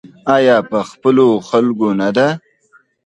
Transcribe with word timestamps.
آیا 0.35 0.55
او 0.61 0.65
په 0.69 0.79
خپلو 0.89 1.27
خلکو 1.49 1.87
نه 2.01 2.09
ده؟ 2.15 2.27